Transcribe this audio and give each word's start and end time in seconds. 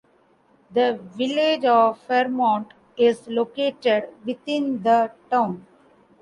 The 0.73 0.99
village 1.15 1.63
of 1.63 1.99
Fremont 1.99 2.73
is 2.97 3.27
located 3.27 4.09
within 4.25 4.81
the 4.81 5.11
town. 5.29 5.67